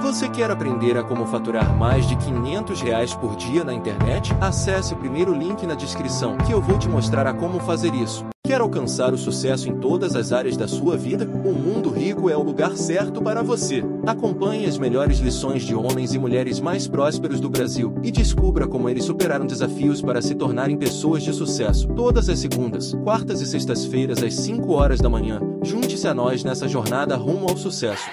[0.00, 4.32] Você quer aprender a como faturar mais de 500 reais por dia na internet?
[4.40, 8.24] Acesse o primeiro link na descrição que eu vou te mostrar a como fazer isso.
[8.44, 11.24] Quer alcançar o sucesso em todas as áreas da sua vida?
[11.24, 13.84] O Mundo Rico é o lugar certo para você.
[14.04, 18.88] Acompanhe as melhores lições de homens e mulheres mais prósperos do Brasil e descubra como
[18.88, 21.86] eles superaram desafios para se tornarem pessoas de sucesso.
[21.94, 25.40] Todas as segundas, quartas e sextas-feiras às 5 horas da manhã.
[25.62, 28.10] Junte-se a nós nessa jornada rumo ao sucesso.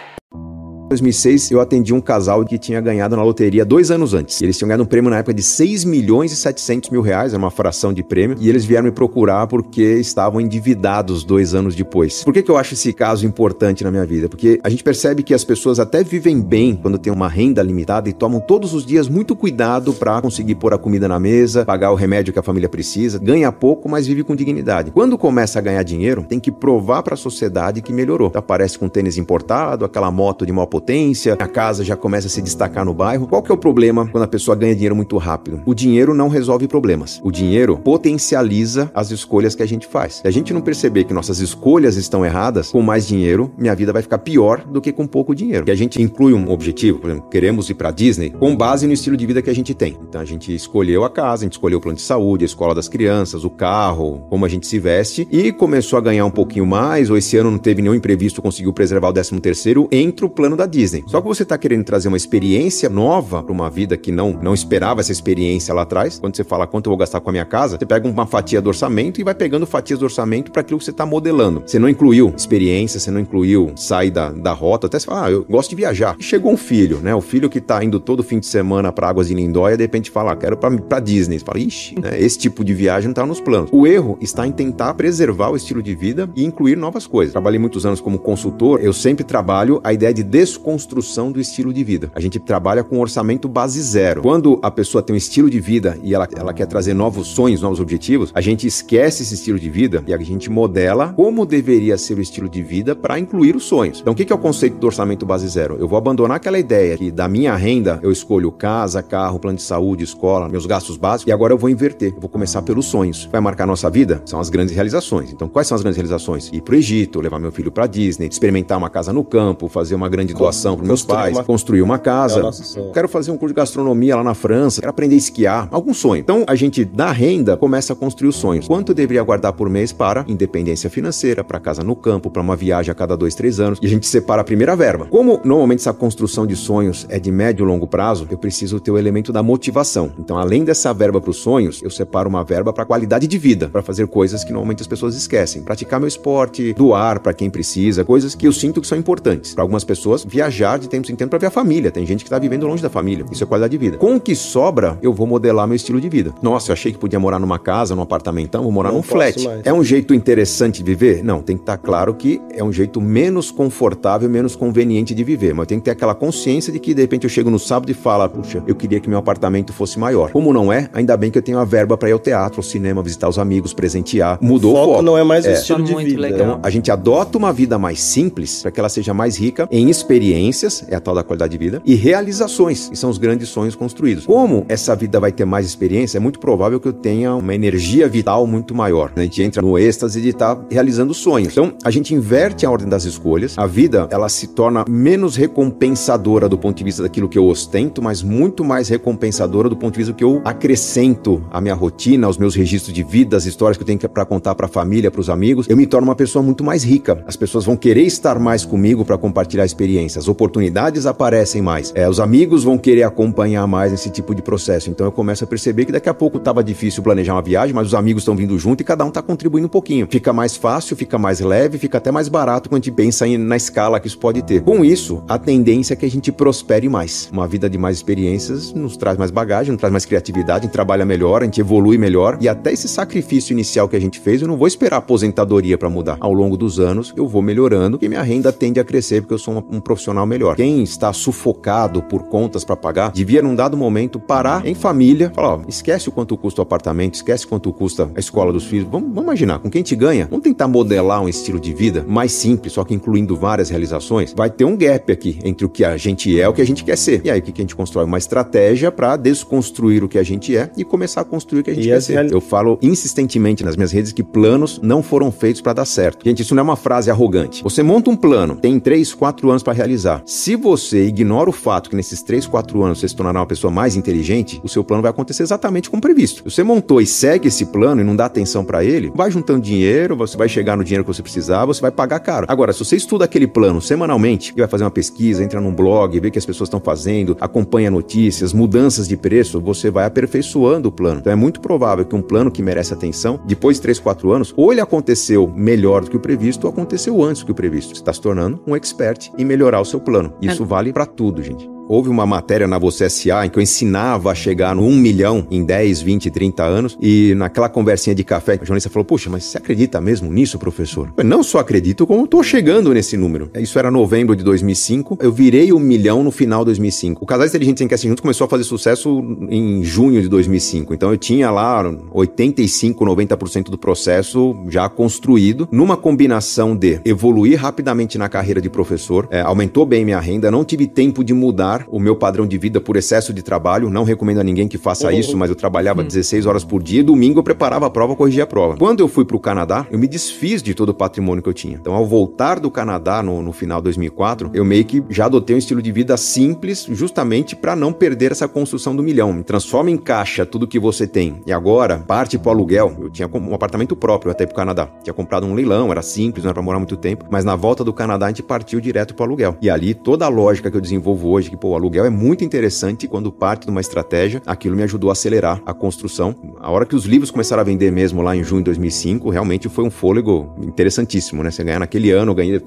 [0.90, 4.42] 2006, eu atendi um casal que tinha ganhado na loteria dois anos antes.
[4.42, 7.38] Eles tinham ganhado um prêmio na época de 6 milhões e 700 mil reais, era
[7.38, 12.24] uma fração de prêmio, e eles vieram me procurar porque estavam endividados dois anos depois.
[12.24, 14.28] Por que, que eu acho esse caso importante na minha vida?
[14.28, 18.10] Porque a gente percebe que as pessoas até vivem bem quando tem uma renda limitada
[18.10, 21.92] e tomam todos os dias muito cuidado para conseguir pôr a comida na mesa, pagar
[21.92, 24.90] o remédio que a família precisa, ganha pouco, mas vive com dignidade.
[24.90, 28.32] Quando começa a ganhar dinheiro, tem que provar para a sociedade que melhorou.
[28.34, 32.42] Aparece com tênis importado, aquela moto de maior potência, a casa já começa a se
[32.42, 33.28] destacar no bairro.
[33.28, 35.62] Qual que é o problema quando a pessoa ganha dinheiro muito rápido?
[35.66, 37.20] O dinheiro não resolve problemas.
[37.22, 40.16] O dinheiro potencializa as escolhas que a gente faz.
[40.16, 43.92] Se a gente não perceber que nossas escolhas estão erradas, com mais dinheiro, minha vida
[43.92, 45.66] vai ficar pior do que com pouco dinheiro.
[45.66, 48.94] Que a gente inclui um objetivo, por exemplo, queremos ir para Disney com base no
[48.94, 49.98] estilo de vida que a gente tem.
[50.08, 52.74] Então a gente escolheu a casa, a gente escolheu o plano de saúde, a escola
[52.74, 56.66] das crianças, o carro, como a gente se veste e começou a ganhar um pouquinho
[56.66, 60.30] mais, ou esse ano não teve nenhum imprevisto, conseguiu preservar o 13 terceiro, entra o
[60.30, 61.04] plano da Disney.
[61.08, 64.54] Só que você está querendo trazer uma experiência nova para uma vida que não, não
[64.54, 66.20] esperava essa experiência lá atrás.
[66.20, 68.62] Quando você fala quanto eu vou gastar com a minha casa, você pega uma fatia
[68.62, 71.64] do orçamento e vai pegando fatias do orçamento para aquilo que você está modelando.
[71.66, 74.88] Você não incluiu experiência, você não incluiu sair da, da rota.
[74.88, 76.16] Até você fala, ah, eu gosto de viajar.
[76.20, 77.14] E chegou um filho, né?
[77.16, 80.12] O filho que está indo todo fim de semana para Águas de Lindóia, de repente
[80.12, 81.40] fala, ah, quero para Disney.
[81.40, 82.20] Você fala, ixi, né?
[82.20, 83.70] esse tipo de viagem não está nos planos.
[83.72, 87.32] O erro está em tentar preservar o estilo de vida e incluir novas coisas.
[87.32, 90.24] Trabalhei muitos anos como consultor, eu sempre trabalho a ideia de
[90.60, 92.12] desconstrução do estilo de vida.
[92.14, 94.22] A gente trabalha com orçamento base zero.
[94.22, 97.62] Quando a pessoa tem um estilo de vida e ela, ela quer trazer novos sonhos,
[97.62, 101.98] novos objetivos, a gente esquece esse estilo de vida e a gente modela como deveria
[101.98, 104.02] ser o estilo de vida para incluir os sonhos.
[104.02, 105.78] Então, o que é o conceito do orçamento base zero?
[105.80, 109.64] Eu vou abandonar aquela ideia que da minha renda eu escolho casa, carro, plano de
[109.64, 112.14] saúde, escola, meus gastos básicos, e agora eu vou inverter.
[112.14, 113.30] Eu vou começar pelos sonhos.
[113.32, 114.22] Vai marcar nossa vida?
[114.26, 115.32] São as grandes realizações.
[115.32, 116.50] Então, quais são as grandes realizações?
[116.52, 120.10] Ir pro Egito, levar meu filho para Disney, experimentar uma casa no campo, fazer uma
[120.10, 121.44] grande doação para meus pais, uma...
[121.44, 122.50] construir uma casa.
[122.78, 125.94] É quero fazer um curso de gastronomia lá na França, quero aprender a esquiar, algum
[125.94, 126.20] sonho.
[126.20, 128.68] Então, a gente da renda começa a construir os sonhos.
[128.68, 132.56] Quanto eu deveria guardar por mês para independência financeira, para casa no campo, para uma
[132.56, 133.80] viagem a cada dois, três anos?
[133.82, 135.06] E a gente separa a primeira verba.
[135.06, 138.92] Como normalmente essa construção de sonhos é de médio e longo prazo, eu preciso ter
[138.92, 140.12] o elemento da motivação.
[140.18, 143.70] Então, além dessa verba para os sonhos, eu separo uma verba para qualidade de vida,
[143.70, 145.62] para fazer coisas que normalmente as pessoas esquecem.
[145.62, 149.54] Praticar meu esporte, doar para quem precisa, coisas que eu sinto que são importantes.
[149.54, 151.92] Para algumas pessoas, viajar de tempos em tempos para ver a família.
[151.92, 153.26] Tem gente que está vivendo longe da família.
[153.32, 153.98] Isso é qualidade de vida.
[153.98, 156.34] Com o que sobra, eu vou modelar meu estilo de vida.
[156.42, 159.44] Nossa, eu achei que podia morar numa casa, num apartamentão, vou morar não num flat.
[159.44, 159.62] Mais.
[159.66, 161.24] É um jeito interessante de viver?
[161.24, 165.24] Não, tem que estar tá claro que é um jeito menos confortável, menos conveniente de
[165.24, 165.54] viver.
[165.54, 167.90] Mas eu tenho que ter aquela consciência de que de repente eu chego no sábado
[167.90, 170.32] e falo, puxa, eu queria que meu apartamento fosse maior.
[170.32, 172.64] Como não é, ainda bem que eu tenho a verba para ir ao teatro, ao
[172.64, 174.38] cinema, visitar os amigos, presentear.
[174.42, 174.90] Mudou o foco.
[174.90, 175.54] O foco não é mais o é.
[175.54, 176.22] estilo de vida.
[176.22, 176.40] Legal.
[176.40, 179.90] Então, a gente adota uma vida mais simples para que ela seja mais rica em
[180.30, 183.76] experiências, é a tal da qualidade de vida, e realizações, que são os grandes sonhos
[183.76, 184.26] construídos.
[184.26, 188.08] Como essa vida vai ter mais experiência, é muito provável que eu tenha uma energia
[188.08, 189.12] vital muito maior.
[189.16, 191.52] A gente entra no êxtase de estar tá realizando sonhos.
[191.52, 196.48] Então, a gente inverte a ordem das escolhas, a vida ela se torna menos recompensadora
[196.48, 199.98] do ponto de vista daquilo que eu ostento, mas muito mais recompensadora do ponto de
[199.98, 203.78] vista do que eu acrescento à minha rotina, aos meus registros de vida, as histórias
[203.78, 205.68] que eu tenho para contar para a família, para os amigos.
[205.68, 207.24] Eu me torno uma pessoa muito mais rica.
[207.28, 210.09] As pessoas vão querer estar mais comigo para compartilhar experiências.
[210.28, 211.92] Oportunidades aparecem mais.
[211.96, 214.90] É, os amigos vão querer acompanhar mais esse tipo de processo.
[214.90, 217.88] Então eu começo a perceber que daqui a pouco estava difícil planejar uma viagem, mas
[217.88, 220.08] os amigos estão vindo junto e cada um está contribuindo um pouquinho.
[220.10, 223.56] Fica mais fácil, fica mais leve, fica até mais barato quando a gente pensa na
[223.56, 224.62] escala que isso pode ter.
[224.62, 227.30] Com isso, a tendência é que a gente prospere mais.
[227.32, 230.72] Uma vida de mais experiências nos traz mais bagagem, nos traz mais criatividade, a gente
[230.72, 234.42] trabalha melhor, a gente evolui melhor e até esse sacrifício inicial que a gente fez,
[234.42, 236.18] eu não vou esperar a aposentadoria para mudar.
[236.20, 239.40] Ao longo dos anos, eu vou melhorando e minha renda tende a crescer porque eu
[239.40, 240.56] sou um, um profissional melhor.
[240.56, 245.56] Quem está sufocado por contas para pagar, devia num dado momento parar em família, falar,
[245.56, 248.88] ó, esquece o quanto custa o apartamento, esquece quanto custa a escola dos filhos.
[248.90, 252.32] Vamos, vamos imaginar, com quem te ganha, vamos tentar modelar um estilo de vida mais
[252.32, 254.34] simples, só que incluindo várias realizações.
[254.36, 256.66] Vai ter um gap aqui entre o que a gente é e o que a
[256.66, 257.22] gente quer ser.
[257.24, 258.06] E aí o que a gente constrói?
[258.06, 261.72] Uma estratégia para desconstruir o que a gente é e começar a construir o que
[261.72, 262.14] a gente e quer ser.
[262.14, 262.32] Reali...
[262.32, 266.24] Eu falo insistentemente nas minhas redes que planos não foram feitos para dar certo.
[266.24, 267.64] Gente, isso não é uma frase arrogante.
[267.64, 270.22] Você monta um plano, tem 3, 4 anos para realizar potencializar.
[270.26, 273.72] Se você ignora o fato que nesses 3, 4 anos você se tornará uma pessoa
[273.72, 276.50] mais inteligente, o seu plano vai acontecer exatamente como previsto.
[276.50, 280.16] Você montou e segue esse plano e não dá atenção para ele, vai juntando dinheiro,
[280.16, 282.46] você vai chegar no dinheiro que você precisar, você vai pagar caro.
[282.48, 286.20] Agora, se você estuda aquele plano semanalmente, e vai fazer uma pesquisa, entra num blog,
[286.20, 290.90] vê o que as pessoas estão fazendo, acompanha notícias, mudanças de preço, você vai aperfeiçoando
[290.90, 291.20] o plano.
[291.20, 294.54] Então é muito provável que um plano que merece atenção, depois de 3, 4 anos,
[294.56, 297.96] ou ele aconteceu melhor do que o previsto, ou aconteceu antes do que o previsto.
[297.96, 300.34] Você está se tornando um expert em melhorar o seu plano.
[300.42, 300.66] Isso é.
[300.66, 301.79] vale para tudo, gente.
[301.90, 305.48] Houve uma matéria na Você SA em que eu ensinava a chegar no 1 milhão
[305.50, 306.96] em 10, 20, 30 anos.
[307.02, 311.12] E naquela conversinha de café, a jornalista falou: Puxa, mas você acredita mesmo nisso, professor?
[311.18, 313.50] Eu não só acredito, como estou chegando nesse número.
[313.56, 315.18] Isso era novembro de 2005.
[315.20, 317.24] Eu virei um milhão no final de 2005.
[317.24, 320.94] O Casais Inteligentes Enquece Juntos começou a fazer sucesso em junho de 2005.
[320.94, 328.16] Então eu tinha lá 85, 90% do processo já construído, numa combinação de evoluir rapidamente
[328.16, 332.00] na carreira de professor, é, aumentou bem minha renda, não tive tempo de mudar o
[332.00, 333.90] meu padrão de vida por excesso de trabalho.
[333.90, 335.14] Não recomendo a ninguém que faça uhum.
[335.14, 336.50] isso, mas eu trabalhava 16 uhum.
[336.50, 337.04] horas por dia.
[337.04, 338.78] Domingo eu preparava a prova, corrigia a prova.
[338.78, 341.54] Quando eu fui para o Canadá, eu me desfiz de todo o patrimônio que eu
[341.54, 341.76] tinha.
[341.76, 345.56] Então, ao voltar do Canadá no, no final de 2004, eu meio que já adotei
[345.56, 349.42] um estilo de vida simples, justamente para não perder essa construção do milhão.
[349.44, 351.42] Transforma em caixa tudo que você tem.
[351.46, 352.96] E agora, parte para o aluguel.
[353.00, 354.90] Eu tinha um apartamento próprio até para o Canadá.
[355.04, 357.26] Tinha comprado um leilão, era simples, não era para morar muito tempo.
[357.30, 359.58] Mas na volta do Canadá, a gente partiu direto para o aluguel.
[359.62, 362.44] E ali, toda a lógica que eu desenvolvo hoje, que pô, o aluguel é muito
[362.44, 364.42] interessante quando parte de uma estratégia.
[364.46, 366.36] Aquilo me ajudou a acelerar a construção.
[366.60, 369.70] A hora que os livros começaram a vender mesmo lá em junho de 2005, realmente
[369.70, 371.52] foi um fôlego interessantíssimo, né?
[371.52, 372.62] Você ganhar naquele ano, eu ganhei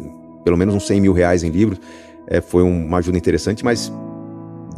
[0.45, 1.81] pelo menos uns 100 mil reais em livros.
[2.27, 3.93] É, foi uma ajuda interessante, mas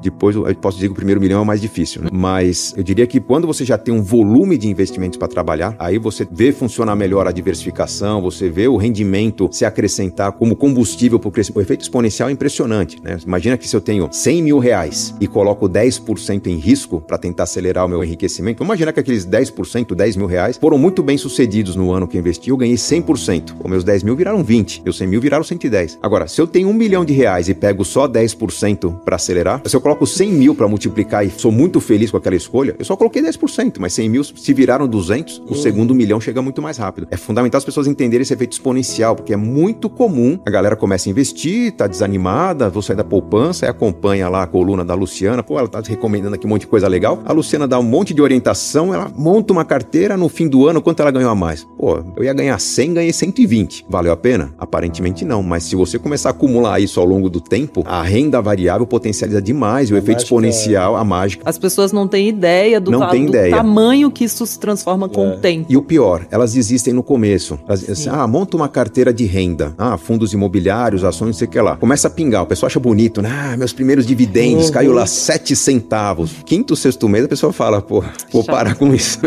[0.04, 2.10] depois, eu posso dizer que o primeiro milhão é mais difícil, né?
[2.12, 5.96] Mas eu diria que quando você já tem um volume de investimentos para trabalhar, aí
[5.96, 11.28] você vê funcionar melhor a diversificação, você vê o rendimento se acrescentar como combustível para
[11.28, 11.56] o crescimento.
[11.56, 13.16] O efeito exponencial é impressionante, né?
[13.26, 17.44] Imagina que se eu tenho 100 mil reais e coloco 10% em risco para tentar
[17.44, 21.76] acelerar o meu enriquecimento, imagina que aqueles 10%, 10 mil reais, foram muito bem sucedidos
[21.76, 23.54] no ano que investi, eu ganhei 100%.
[23.58, 25.98] Os meus 10 mil viraram 20, meus 100 mil viraram 110.
[26.02, 29.74] Agora, se eu tenho um milhão de reais e pego só 10% para acelerar, se
[29.74, 32.84] eu coloco coloco 100 mil para multiplicar e sou muito feliz com aquela escolha, eu
[32.84, 35.54] só coloquei 10%, mas 100 mil se viraram 200, o uhum.
[35.54, 37.06] segundo milhão chega muito mais rápido.
[37.10, 41.08] É fundamental as pessoas entenderem esse efeito exponencial, porque é muito comum a galera começa
[41.08, 45.42] a investir, tá desanimada, vou sair da poupança, e acompanha lá a coluna da Luciana,
[45.42, 47.22] pô, ela tá recomendando aqui um monte de coisa legal.
[47.24, 50.82] A Luciana dá um monte de orientação, ela monta uma carteira no fim do ano,
[50.82, 51.64] quanto ela ganhou a mais?
[51.78, 53.86] Pô, eu ia ganhar 100, ganhei 120.
[53.88, 54.52] Valeu a pena?
[54.58, 58.42] Aparentemente não, mas se você começar a acumular isso ao longo do tempo, a renda
[58.42, 61.42] variável potencializa demais o efeito exponencial, a mágica.
[61.44, 63.56] As pessoas não têm ideia do, não tem do ideia.
[63.56, 65.34] tamanho que isso se transforma com é.
[65.34, 65.66] o tempo.
[65.68, 67.58] E o pior, elas existem no começo.
[67.66, 69.74] Elas, assim, ah, monta uma carteira de renda.
[69.76, 71.76] Ah, fundos imobiliários, ações, não sei o que lá.
[71.76, 73.30] Começa a pingar, o pessoal acha bonito, né?
[73.32, 74.72] Ah, meus primeiros dividendos, uhum.
[74.72, 76.36] caiu lá 7 centavos.
[76.44, 78.02] Quinto, sexto mês, a pessoa fala, pô,
[78.32, 78.54] vou Chato.
[78.54, 79.18] parar com isso.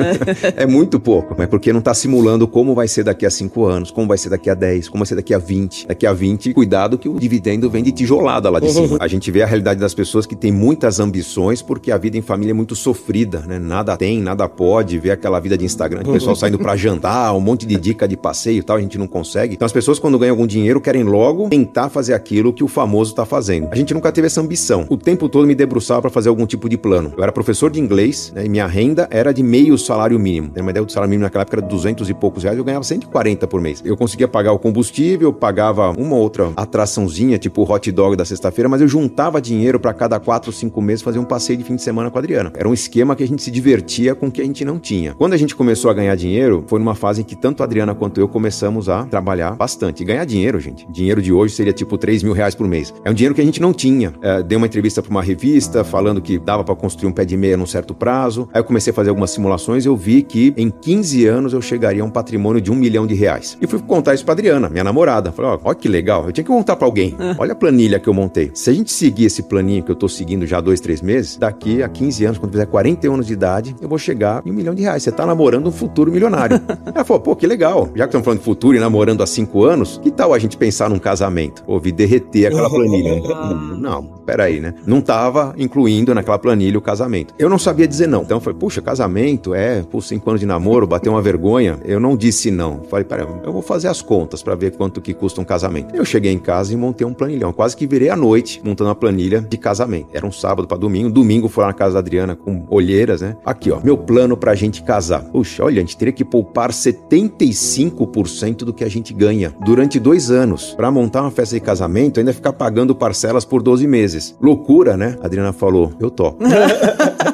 [0.55, 3.91] é muito pouco, mas porque não tá simulando como vai ser daqui a 5 anos,
[3.91, 5.87] como vai ser daqui a 10, como vai ser daqui a 20.
[5.87, 8.87] Daqui a 20, cuidado que o dividendo vem de tijolada lá de cima.
[8.87, 8.97] Uhum.
[8.99, 12.21] A gente vê a realidade das pessoas que tem muitas ambições porque a vida em
[12.21, 13.59] família é muito sofrida, né?
[13.59, 17.39] Nada tem, nada pode, ver aquela vida de Instagram, o pessoal saindo para jantar, um
[17.39, 19.55] monte de dica de passeio e tal, a gente não consegue.
[19.55, 23.13] Então as pessoas quando ganham algum dinheiro querem logo tentar fazer aquilo que o famoso
[23.13, 23.69] tá fazendo.
[23.71, 24.85] A gente nunca teve essa ambição.
[24.89, 27.13] O tempo todo me debruçava para fazer algum tipo de plano.
[27.17, 28.45] Eu era professor de inglês, né?
[28.45, 30.49] E minha renda era de meio salário mínimo.
[30.49, 32.83] Tem uma ideia do salário mínimo naquela época era 200 e poucos reais, eu ganhava
[32.83, 33.81] 140 por mês.
[33.83, 38.69] Eu conseguia pagar o combustível, pagava uma outra atraçãozinha, tipo o hot dog da sexta-feira,
[38.69, 41.77] mas eu juntava dinheiro para cada 4 ou 5 meses fazer um passeio de fim
[41.77, 42.51] de semana com a Adriana.
[42.53, 45.13] Era um esquema que a gente se divertia com o que a gente não tinha.
[45.13, 47.95] Quando a gente começou a ganhar dinheiro, foi numa fase em que tanto a Adriana
[47.95, 50.03] quanto eu começamos a trabalhar bastante.
[50.03, 50.85] E ganhar dinheiro, gente.
[50.91, 52.93] Dinheiro de hoje seria tipo 3 mil reais por mês.
[53.05, 54.13] É um dinheiro que a gente não tinha.
[54.21, 57.37] É, dei uma entrevista para uma revista falando que dava para construir um pé de
[57.37, 58.49] meia num certo prazo.
[58.53, 61.61] Aí eu comecei a fazer algumas simulações e eu vi que em 15 anos eu
[61.61, 63.57] chegaria a um patrimônio de um milhão de reais.
[63.61, 65.31] E fui contar isso pra Adriana, minha namorada.
[65.31, 66.25] Falei, ó, que legal.
[66.25, 67.15] Eu tinha que contar para alguém.
[67.37, 68.51] Olha a planilha que eu montei.
[68.53, 71.37] Se a gente seguir esse planinho que eu tô seguindo já há dois, três meses,
[71.37, 74.53] daqui a 15 anos, quando fizer 41 anos de idade, eu vou chegar em um
[74.53, 75.03] milhão de reais.
[75.03, 76.59] Você tá namorando um futuro milionário.
[76.93, 77.89] Ela falou, pô, que legal.
[77.95, 80.57] Já que estamos falando de futuro e namorando há 5 anos, que tal a gente
[80.57, 81.63] pensar num casamento?
[81.67, 83.21] Ouvi derreter aquela planilha.
[83.77, 84.73] não, peraí, né?
[84.85, 87.33] Não tava incluindo naquela planilha o casamento.
[87.37, 88.23] Eu não sabia dizer não.
[88.23, 91.79] Então foi, puxa, casamento é, por 5 anos de namoro, bater uma vergonha.
[91.85, 92.81] Eu não disse não.
[92.89, 95.95] Falei, pera, eu vou fazer as contas para ver quanto que custa um casamento.
[95.95, 97.53] Eu cheguei em casa e montei um planilhão.
[97.53, 100.06] Quase que virei à noite montando uma planilha de casamento.
[100.13, 101.09] Era um sábado para domingo.
[101.09, 103.35] Domingo foi lá na casa da Adriana com olheiras, né?
[103.45, 105.23] Aqui, ó, meu plano pra gente casar.
[105.25, 110.31] Puxa, olha, a gente teria que poupar 75% do que a gente ganha durante dois
[110.31, 110.73] anos.
[110.75, 114.35] Para montar uma festa de casamento, ainda ficar pagando parcelas por 12 meses.
[114.41, 115.17] Loucura, né?
[115.21, 116.43] A Adriana falou, eu topo.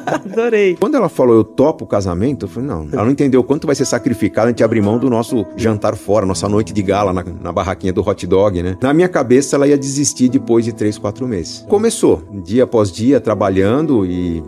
[0.06, 0.76] Adorei.
[0.78, 2.88] Quando ela falou, eu topo o casamento, eu falei, não.
[2.92, 6.26] Ela não entendeu quanto vai ser sacrificado a gente abrir mão do nosso jantar fora,
[6.26, 8.76] nossa noite de gala na, na barraquinha do hot dog, né?
[8.80, 11.64] Na minha cabeça, ela ia desistir depois de três, quatro meses.
[11.68, 14.42] Começou, dia após dia, trabalhando e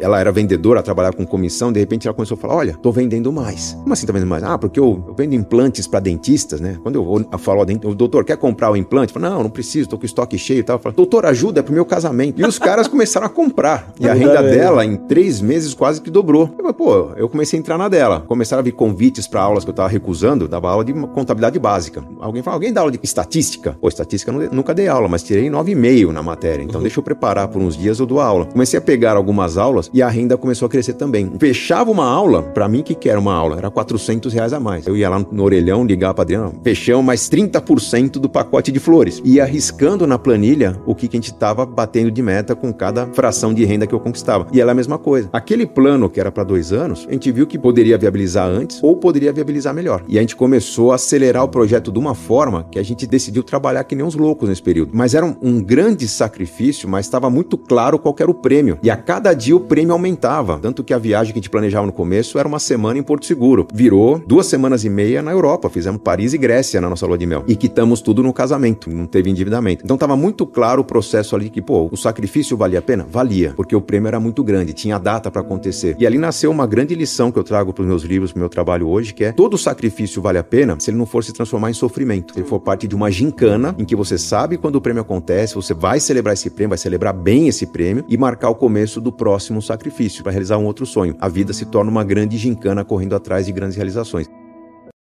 [0.00, 3.32] ela era vendedora, trabalhava com comissão, de repente ela começou a falar, olha, tô vendendo
[3.32, 3.72] mais.
[3.80, 4.42] Como assim tá vendendo mais?
[4.42, 6.78] Ah, porque eu, eu vendo implantes para dentistas, né?
[6.82, 9.14] Quando eu, eu falo, o doutor quer comprar o implante?
[9.14, 10.76] Eu falo, não, não preciso, tô com estoque cheio e tal.
[10.76, 12.40] Eu falo, doutor, ajuda, é pro meu casamento.
[12.40, 13.92] E os caras começaram a comprar.
[13.98, 16.54] E a renda dela, em três meses, quase que dobrou.
[16.58, 18.24] Eu, pô, eu comecei a entrar na dela.
[18.26, 22.04] Começaram a vir convites para aulas que eu tava recusando, dava aula de contabilidade básica.
[22.20, 23.76] Alguém fala, alguém dá aula de estatística?
[23.80, 26.62] Pô, estatística eu nunca dei aula, mas tirei 9,5 na matéria.
[26.62, 26.82] Então uhum.
[26.82, 28.46] deixa eu preparar por uns dias eu dou aula.
[28.46, 31.30] Comecei a pegar algumas aulas e a renda começou a crescer também.
[31.38, 33.56] Fechava uma aula, para mim, que era uma aula?
[33.56, 34.86] Era 400 reais a mais.
[34.86, 39.20] Eu ia lá no orelhão, ligava pra Adriana, fechamos mais 30% do pacote de flores.
[39.24, 43.06] E arriscando na planilha o que, que a gente tava batendo de meta com cada
[43.06, 44.46] fração de renda que eu conquistava.
[44.52, 45.28] E ela a mesma coisa.
[45.32, 48.96] Aquele plano que era para dois anos, a gente viu que poderia viabilizar antes ou
[48.96, 50.02] poderia viabilizar melhor.
[50.08, 53.42] E a gente começou a acelerar o projeto de uma forma que a gente decidiu
[53.42, 54.90] trabalhar que nem uns loucos nesse período.
[54.92, 58.78] Mas era um, um grande sacrifício, mas estava muito claro qual era o prêmio.
[58.82, 60.58] E a cada dia o prêmio aumentava.
[60.58, 63.26] Tanto que a viagem que a gente planejava no começo era uma semana em Porto
[63.26, 63.66] Seguro.
[63.72, 65.68] Virou duas semanas e meia na Europa.
[65.68, 67.44] Fizemos Paris e Grécia na nossa lua de mel.
[67.46, 68.90] E quitamos tudo no casamento.
[68.90, 69.84] Não teve endividamento.
[69.84, 73.06] Então estava muito claro o processo ali que, pô, o sacrifício valia a pena?
[73.10, 73.52] Valia.
[73.56, 74.72] Porque o prêmio era muito grande.
[74.72, 75.96] Tinha data para acontecer.
[75.98, 78.40] E ali nasceu uma grande lição que eu trago para os meus livros, para o
[78.40, 81.32] meu trabalho hoje, que é todo sacrifício vale a pena se ele não for se
[81.32, 82.34] transformar em sofrimento.
[82.34, 85.54] Se ele for parte de uma gincana em que você sabe quando o prêmio acontece,
[85.54, 89.12] você vai celebrar esse prêmio, vai celebrar bem esse prêmio e marcar o começo do
[89.12, 91.16] próximo sacrifício para realizar um outro sonho.
[91.20, 94.28] A vida se torna uma grande gincana correndo atrás de grandes realizações.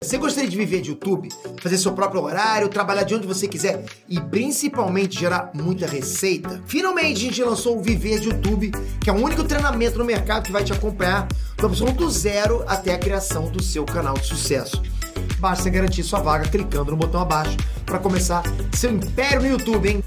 [0.01, 1.27] Você gostaria de viver de YouTube,
[1.62, 6.63] fazer seu próprio horário, trabalhar de onde você quiser e principalmente gerar muita receita?
[6.67, 8.72] Finalmente a gente lançou o Viver de YouTube,
[9.03, 11.27] que é o único treinamento no mercado que vai te acompanhar
[11.58, 14.81] do absoluto zero até a criação do seu canal de sucesso.
[15.38, 18.43] Basta garantir sua vaga clicando no botão abaixo para começar
[18.74, 19.98] seu império no YouTube, hein?